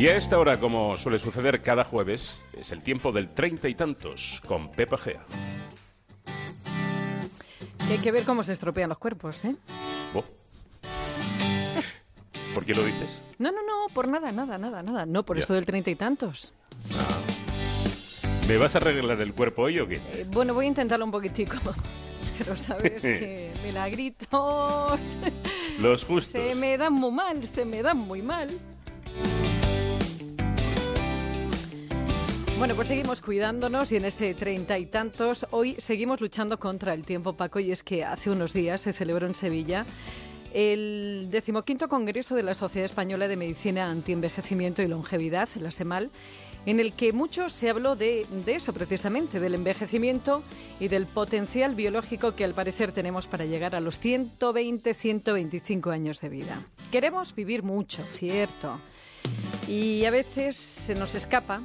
[0.00, 3.74] Y a esta hora, como suele suceder cada jueves, es el tiempo del treinta y
[3.74, 5.26] tantos con Pepa Gea.
[7.86, 9.54] hay que ver cómo se estropean los cuerpos, ¿eh?
[10.14, 10.24] Oh.
[12.54, 13.20] ¿Por qué lo dices?
[13.38, 15.04] No, no, no, por nada, nada, nada, nada.
[15.04, 16.54] No, por esto del treinta y tantos.
[18.48, 19.96] ¿Me vas a arreglar el cuerpo hoy o qué?
[19.96, 21.58] Eh, bueno, voy a intentarlo un poquitico.
[22.38, 24.98] Pero sabes que milagritos.
[25.78, 26.40] Los justos.
[26.40, 28.48] Se me dan muy mal, se me dan muy mal.
[32.60, 37.04] Bueno, pues seguimos cuidándonos y en este treinta y tantos, hoy seguimos luchando contra el
[37.04, 39.86] tiempo, Paco, y es que hace unos días se celebró en Sevilla
[40.52, 46.10] el decimoquinto Congreso de la Sociedad Española de Medicina Antienvejecimiento y Longevidad, la SEMAL,
[46.66, 50.42] en el que mucho se habló de, eso precisamente, del envejecimiento
[50.78, 56.20] y del potencial biológico que al parecer tenemos para llegar a los 120, 125 años
[56.20, 56.62] de vida.
[56.92, 58.78] Queremos vivir mucho, cierto.
[59.66, 61.62] Y a veces se nos escapa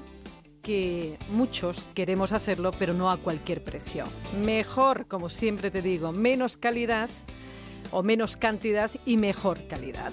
[0.65, 4.05] que muchos queremos hacerlo, pero no a cualquier precio.
[4.43, 7.07] Mejor, como siempre te digo, menos calidad
[7.91, 10.11] o menos cantidad y mejor calidad.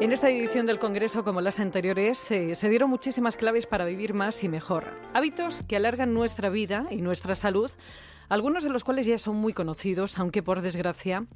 [0.00, 4.42] En esta edición del Congreso, como las anteriores, se dieron muchísimas claves para vivir más
[4.42, 4.98] y mejor.
[5.14, 7.70] Hábitos que alargan nuestra vida y nuestra salud,
[8.28, 11.26] algunos de los cuales ya son muy conocidos, aunque por desgracia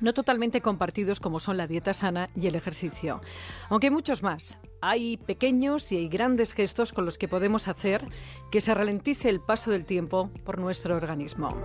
[0.00, 3.20] no totalmente compartidos como son la dieta sana y el ejercicio.
[3.68, 4.58] Aunque muchos más.
[4.82, 8.06] Hay pequeños y hay grandes gestos con los que podemos hacer
[8.50, 11.56] que se ralentice el paso del tiempo por nuestro organismo.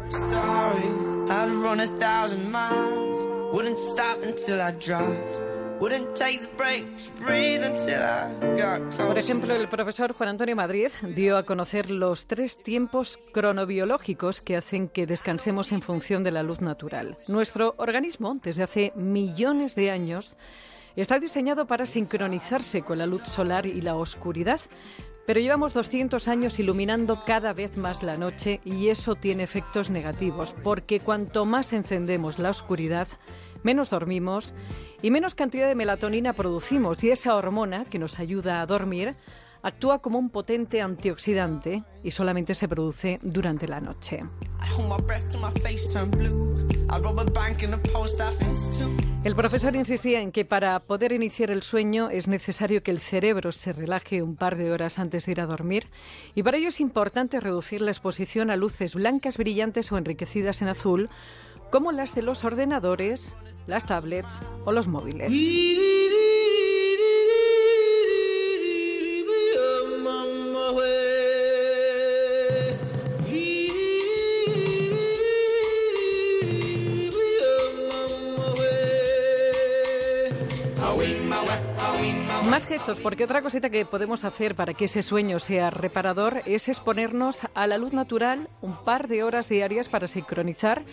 [5.81, 5.91] Por
[9.17, 14.89] ejemplo, el profesor Juan Antonio Madrid dio a conocer los tres tiempos cronobiológicos que hacen
[14.89, 17.17] que descansemos en función de la luz natural.
[17.27, 20.37] Nuestro organismo, desde hace millones de años,
[20.95, 24.61] está diseñado para sincronizarse con la luz solar y la oscuridad,
[25.25, 30.53] pero llevamos 200 años iluminando cada vez más la noche y eso tiene efectos negativos,
[30.63, 33.07] porque cuanto más encendemos la oscuridad,
[33.63, 34.53] menos dormimos
[35.01, 37.03] y menos cantidad de melatonina producimos.
[37.03, 39.13] Y esa hormona que nos ayuda a dormir
[39.63, 44.23] actúa como un potente antioxidante y solamente se produce durante la noche.
[49.23, 53.51] El profesor insistía en que para poder iniciar el sueño es necesario que el cerebro
[53.51, 55.87] se relaje un par de horas antes de ir a dormir.
[56.35, 60.69] Y para ello es importante reducir la exposición a luces blancas brillantes o enriquecidas en
[60.69, 61.09] azul
[61.71, 65.31] como las de los ordenadores, las tablets o los móviles.
[82.49, 86.67] Más gestos, porque otra cosita que podemos hacer para que ese sueño sea reparador es
[86.67, 90.83] exponernos a la luz natural un par de horas diarias para sincronizar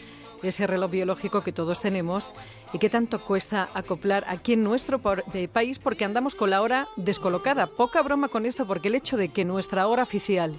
[0.43, 2.33] ese reloj biológico que todos tenemos
[2.73, 5.01] y que tanto cuesta acoplar aquí en nuestro
[5.35, 7.67] eh, país porque andamos con la hora descolocada.
[7.67, 10.55] Poca broma con esto porque el hecho de que nuestra hora oficial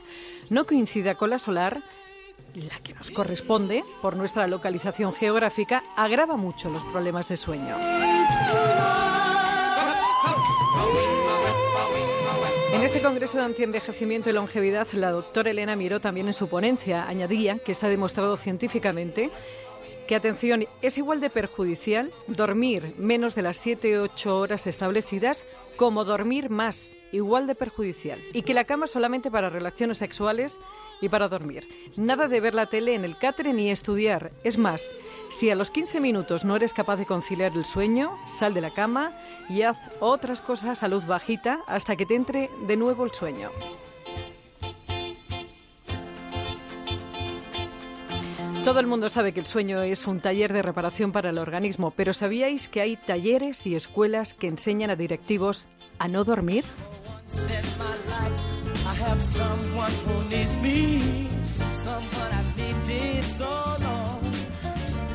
[0.49, 1.81] no coincida con la solar,
[2.55, 7.75] la que nos corresponde por nuestra localización geográfica, agrava mucho los problemas de sueño.
[12.71, 17.07] En este Congreso de Antienvejecimiento y Longevidad, la doctora Elena Miró también en su ponencia
[17.07, 19.31] añadía que está demostrado científicamente
[20.07, 26.49] que atención, es igual de perjudicial dormir menos de las 7-8 horas establecidas como dormir
[26.49, 28.19] más, igual de perjudicial.
[28.33, 30.59] Y que la cama solamente para relaciones sexuales
[31.01, 31.67] y para dormir.
[31.95, 34.31] Nada de ver la tele en el catre ni estudiar.
[34.43, 34.91] Es más,
[35.29, 38.71] si a los 15 minutos no eres capaz de conciliar el sueño, sal de la
[38.71, 39.11] cama
[39.49, 43.49] y haz otras cosas a luz bajita hasta que te entre de nuevo el sueño.
[48.65, 51.91] Todo el mundo sabe que el sueño es un taller de reparación para el organismo,
[51.91, 55.67] pero ¿sabíais que hay talleres y escuelas que enseñan a directivos
[55.97, 56.65] a no dormir?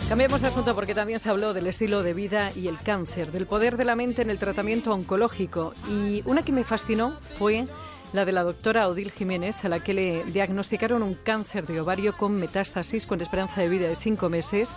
[0.08, 3.46] Cambiemos de asunto porque también se habló del estilo de vida y el cáncer, del
[3.46, 5.72] poder de la mente en el tratamiento oncológico.
[5.88, 7.66] Y una que me fascinó fue
[8.12, 12.16] la de la doctora Odil Jiménez, a la que le diagnosticaron un cáncer de ovario
[12.16, 14.76] con metástasis con esperanza de vida de cinco meses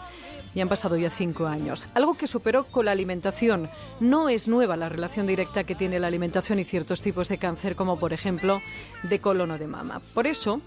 [0.55, 1.87] y han pasado ya cinco años.
[1.93, 3.69] Algo que superó con la alimentación.
[3.99, 7.75] No es nueva la relación directa que tiene la alimentación y ciertos tipos de cáncer,
[7.75, 8.61] como por ejemplo
[9.03, 10.01] de colon o de mama.
[10.13, 10.61] Por eso,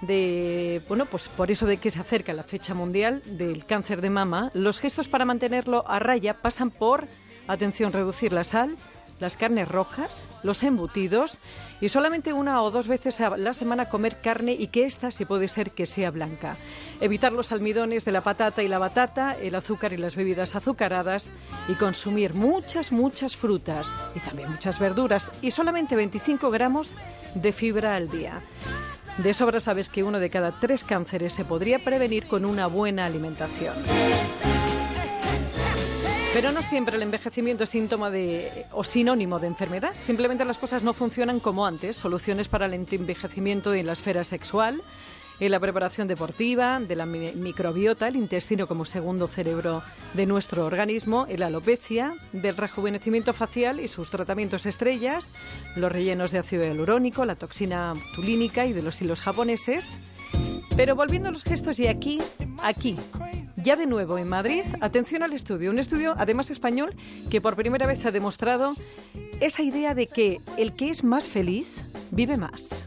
[0.00, 4.10] de bueno, pues por eso de que se acerca la fecha mundial del cáncer de
[4.10, 7.08] mama, los gestos para mantenerlo a raya pasan por
[7.48, 8.76] Atención, reducir la sal,
[9.18, 11.38] las carnes rojas, los embutidos
[11.80, 15.24] y solamente una o dos veces a la semana comer carne y que esta, si
[15.24, 16.56] puede ser, que sea blanca.
[17.02, 21.32] Evitar los almidones de la patata y la batata, el azúcar y las bebidas azucaradas
[21.66, 26.92] y consumir muchas, muchas frutas y también muchas verduras y solamente 25 gramos
[27.34, 28.40] de fibra al día.
[29.18, 33.04] De sobra sabes que uno de cada tres cánceres se podría prevenir con una buena
[33.04, 33.74] alimentación.
[36.32, 39.92] Pero no siempre el envejecimiento es síntoma de, o sinónimo de enfermedad.
[39.98, 41.96] Simplemente las cosas no funcionan como antes.
[41.96, 44.80] Soluciones para el envejecimiento en la esfera sexual,
[45.42, 49.82] en la preparación deportiva, de la microbiota, el intestino como segundo cerebro
[50.14, 55.30] de nuestro organismo, en la alopecia, del rejuvenecimiento facial y sus tratamientos estrellas,
[55.74, 59.98] los rellenos de ácido hialurónico, la toxina tulínica y de los hilos japoneses.
[60.76, 62.20] Pero volviendo a los gestos y aquí,
[62.62, 62.96] aquí,
[63.56, 66.94] ya de nuevo en Madrid, atención al estudio, un estudio además español
[67.32, 68.74] que por primera vez ha demostrado
[69.40, 71.78] esa idea de que el que es más feliz
[72.12, 72.86] vive más.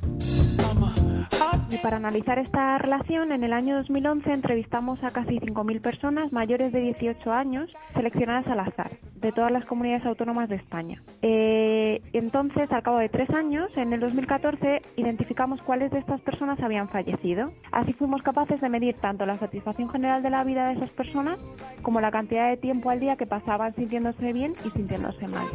[1.76, 6.72] Y para analizar esta relación, en el año 2011 entrevistamos a casi 5.000 personas mayores
[6.72, 11.02] de 18 años seleccionadas al azar de todas las comunidades autónomas de España.
[11.22, 16.62] Eh, entonces, al cabo de tres años, en el 2014, identificamos cuáles de estas personas
[16.62, 17.52] habían fallecido.
[17.74, 21.38] Así fuimos capaces de medir tanto la satisfacción general de la vida de esas personas
[21.82, 25.46] como la cantidad de tiempo al día que pasaban sintiéndose bien y sintiéndose mal.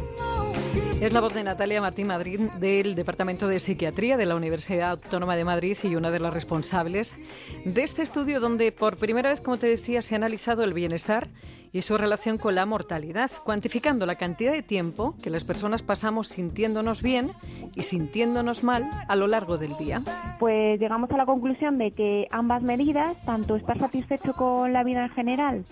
[1.01, 5.35] Es la voz de Natalia Martín Madrid del Departamento de Psiquiatría de la Universidad Autónoma
[5.35, 7.17] de Madrid y una de las responsables
[7.65, 11.27] de este estudio donde por primera vez, como te decía, se ha analizado el bienestar
[11.73, 16.27] y su relación con la mortalidad, cuantificando la cantidad de tiempo que las personas pasamos
[16.27, 17.31] sintiéndonos bien
[17.75, 20.01] y sintiéndonos mal a lo largo del día.
[20.39, 25.05] Pues llegamos a la conclusión de que ambas medidas, tanto estar satisfecho con la vida
[25.05, 25.63] en general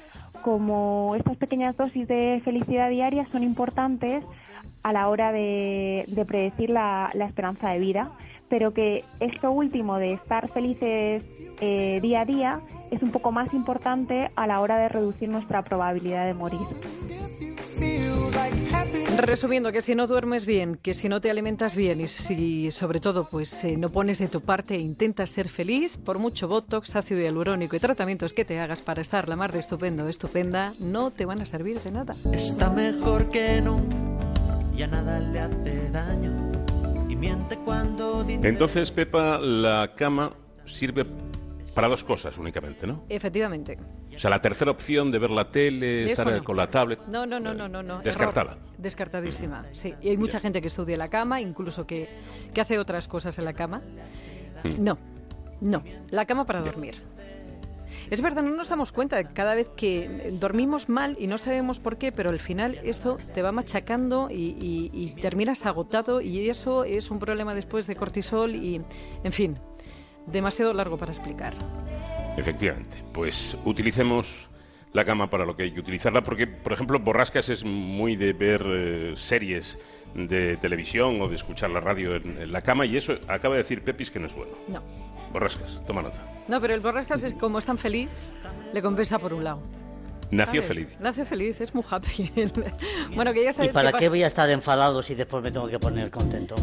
[0.41, 4.23] como estas pequeñas dosis de felicidad diaria, son importantes
[4.83, 8.11] a la hora de, predecir la, esperanza de vida,
[8.49, 11.23] pero que esto último de estar felices
[11.61, 12.61] eh, día a día
[12.91, 16.59] es un poco más importante a la hora de reducir nuestra probabilidad de morir.
[19.17, 22.99] Resumiendo, que si no duermes bien, que si no te alimentas bien y si sobre
[22.99, 26.95] todo pues eh, no pones de tu parte e intentas ser feliz, por mucho botox,
[26.95, 31.11] ácido hialurónico y tratamientos que te hagas para estar la mar de estupendo estupenda, no
[31.11, 32.15] te van a servir de nada.
[32.31, 34.08] Está mejor que nunca,
[34.79, 36.31] ya nada le hace daño
[37.09, 40.31] y miente cuando Entonces, Pepa, la cama
[40.63, 41.05] sirve
[41.75, 43.03] para dos cosas únicamente, ¿no?
[43.09, 43.77] Efectivamente.
[44.15, 46.97] O sea, la tercera opción de ver la tele, estar con la tablet.
[47.07, 47.83] No, no, no, no, no.
[47.83, 47.99] no.
[47.99, 48.57] Descartada.
[48.77, 49.95] Descartadísima, sí.
[50.01, 52.07] Y hay mucha gente que estudia la cama, incluso que,
[52.53, 53.81] que hace otras cosas en la cama.
[54.63, 54.81] Hmm.
[54.81, 54.97] No,
[55.59, 55.83] no.
[56.09, 57.03] La cama para dormir.
[58.09, 61.97] Es verdad, no nos damos cuenta cada vez que dormimos mal y no sabemos por
[61.97, 64.55] qué, pero al final esto te va machacando y,
[64.91, 68.81] y terminas agotado y eso es un problema después de cortisol y,
[69.23, 69.59] en fin,
[70.25, 71.53] demasiado largo para explicar.
[72.37, 74.48] Efectivamente, pues utilicemos
[74.93, 78.33] la cama para lo que hay que utilizarla, porque, por ejemplo, Borrascas es muy de
[78.33, 79.77] ver eh, series
[80.15, 83.83] de televisión o de escuchar la radio en, la cama y eso acaba de decir
[83.83, 84.53] Pepis que no es bueno.
[84.67, 84.81] No.
[85.31, 86.19] Borrascas, toma nota.
[86.47, 88.35] No, pero el Borrascas es como es tan feliz,
[88.73, 89.61] le compensa por un lado.
[90.31, 90.97] Nació feliz.
[90.99, 92.31] Nació feliz, es muy happy.
[93.15, 95.67] bueno, que ya sabes ¿Y para qué voy a estar enfadado si después me tengo
[95.67, 96.55] que poner contento?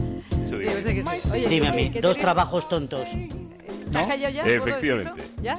[1.49, 3.07] Dime a mí, dos trabajos tontos.
[4.45, 5.23] Efectivamente.
[5.43, 5.59] ¿Ya?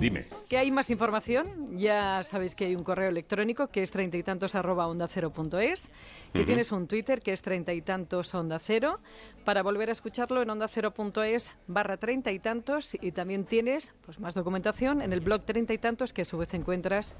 [0.00, 0.24] Dime.
[0.48, 1.76] ¿Que hay más información?
[1.78, 5.30] Ya sabéis que hay un correo electrónico que es treinta y tantos arroba onda cero
[5.30, 5.88] punto es,
[6.32, 9.00] que tienes un Twitter que es treinta y tantos onda cero,
[9.44, 13.44] para volver a escucharlo en onda cero punto es barra treinta y tantos y también
[13.44, 17.14] tienes pues más documentación en el blog treinta y tantos que a su vez encuentras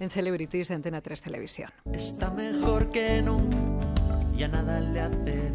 [0.00, 1.70] en Celebrities de Antena 3 Televisión.
[1.92, 3.56] Está mejor que nunca,
[4.36, 5.52] ya nada le hace